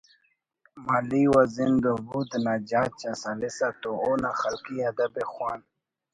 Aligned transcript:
مالی 0.85 1.23
و 1.33 1.45
زند 1.55 1.83
و 1.93 1.95
بود 2.09 2.29
نا 2.43 2.55
جاچ 2.69 2.99
اس 3.09 3.21
ہلیسہ 3.29 3.69
تو 3.81 3.91
اونا 4.03 4.31
خلقی 4.41 4.77
ادب 4.89 5.13
ءِ 5.21 5.23
خوان 5.31 5.59